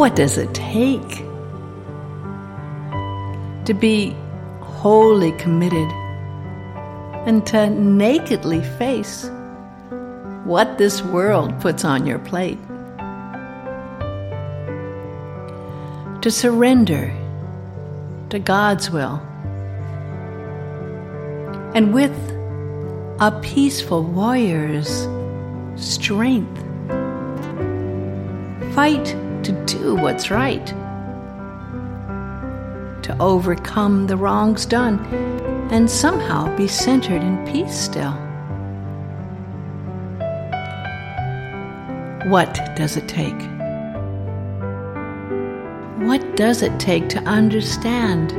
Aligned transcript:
What 0.00 0.16
does 0.16 0.38
it 0.38 0.54
take 0.54 1.26
to 3.66 3.74
be 3.78 4.16
wholly 4.62 5.32
committed 5.32 5.90
and 7.26 7.44
to 7.48 7.68
nakedly 7.68 8.62
face 8.78 9.28
what 10.44 10.78
this 10.78 11.02
world 11.02 11.60
puts 11.60 11.84
on 11.84 12.06
your 12.06 12.18
plate? 12.18 12.58
To 16.22 16.30
surrender 16.30 17.14
to 18.30 18.38
God's 18.38 18.90
will 18.90 19.20
and 21.74 21.92
with 21.92 22.16
a 23.20 23.38
peaceful 23.42 24.02
warrior's 24.02 25.06
strength, 25.76 26.58
fight 28.74 29.14
to 29.50 29.66
do 29.66 29.96
what's 29.96 30.30
right, 30.30 30.66
to 33.02 33.16
overcome 33.18 34.06
the 34.06 34.16
wrongs 34.16 34.64
done, 34.64 35.00
and 35.72 35.90
somehow 35.90 36.54
be 36.56 36.68
centered 36.68 37.20
in 37.22 37.44
peace 37.46 37.74
still. 37.74 38.12
What 42.30 42.54
does 42.76 42.96
it 42.96 43.08
take? 43.08 43.40
What 46.06 46.36
does 46.36 46.62
it 46.62 46.78
take 46.78 47.08
to 47.08 47.18
understand 47.20 48.30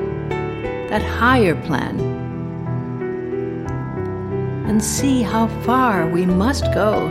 that 0.89 1.01
higher 1.01 1.55
plan? 1.65 2.19
and 4.67 4.81
see 4.81 5.21
how 5.21 5.47
far 5.65 6.07
we 6.07 6.25
must 6.25 6.63
go 6.73 7.09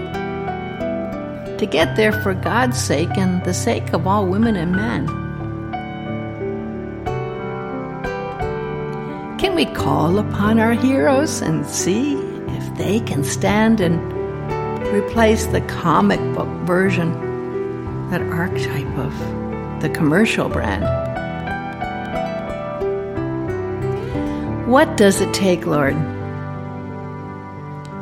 to 1.61 1.67
get 1.67 1.95
there 1.95 2.11
for 2.11 2.33
God's 2.33 2.83
sake 2.83 3.11
and 3.19 3.45
the 3.45 3.53
sake 3.53 3.93
of 3.93 4.07
all 4.07 4.27
women 4.27 4.57
and 4.57 4.73
men. 4.73 5.07
Can 9.39 9.55
we 9.55 9.67
call 9.67 10.19
upon 10.19 10.59
our 10.59 10.73
heroes 10.73 11.43
and 11.43 11.67
see 11.67 12.15
if 12.15 12.79
they 12.79 13.01
can 13.01 13.23
stand 13.23 13.79
and 13.79 14.01
replace 14.91 15.45
the 15.47 15.61
comic 15.63 16.19
book 16.35 16.49
version, 16.67 17.13
that 18.11 18.23
archetype 18.23 18.99
of 18.99 19.83
the 19.83 19.91
commercial 19.91 20.49
brand? 20.49 20.85
What 24.67 24.97
does 24.97 25.21
it 25.21 25.35
take, 25.35 25.67
Lord? 25.67 25.97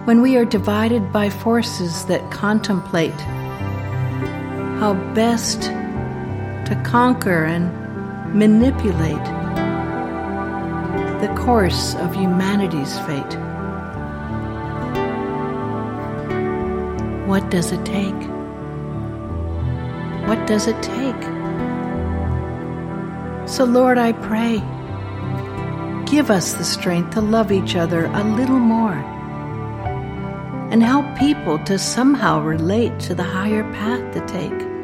when 0.08 0.22
we 0.22 0.38
are 0.38 0.44
divided 0.46 1.12
by 1.12 1.28
forces 1.28 2.06
that 2.06 2.30
contemplate 2.30 3.12
how 4.78 4.94
best 5.12 5.62
to 5.62 6.80
conquer 6.84 7.44
and 7.44 7.66
manipulate 8.32 9.24
the 11.20 11.34
course 11.36 11.96
of 11.96 12.14
humanity's 12.14 12.96
fate. 13.00 13.34
What 17.26 17.50
does 17.50 17.72
it 17.72 17.84
take? 17.84 18.14
What 20.28 20.46
does 20.46 20.68
it 20.68 20.80
take? 20.80 21.22
So, 23.48 23.64
Lord, 23.64 23.98
I 23.98 24.12
pray, 24.12 24.58
give 26.06 26.30
us 26.30 26.52
the 26.52 26.64
strength 26.64 27.14
to 27.14 27.20
love 27.20 27.50
each 27.50 27.74
other 27.74 28.06
a 28.06 28.22
little 28.22 28.60
more 28.60 29.17
and 30.70 30.82
help 30.82 31.06
people 31.16 31.58
to 31.64 31.78
somehow 31.78 32.40
relate 32.40 32.98
to 33.00 33.14
the 33.14 33.22
higher 33.22 33.64
path 33.72 34.12
to 34.12 34.20
take. 34.26 34.77